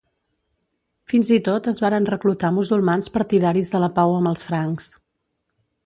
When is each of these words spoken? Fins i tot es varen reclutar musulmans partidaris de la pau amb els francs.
Fins 1.13 1.29
i 1.35 1.37
tot 1.49 1.69
es 1.73 1.83
varen 1.85 2.09
reclutar 2.11 2.51
musulmans 2.57 3.13
partidaris 3.19 3.73
de 3.75 3.83
la 3.87 3.93
pau 4.01 4.19
amb 4.23 4.35
els 4.35 4.47
francs. 4.51 4.93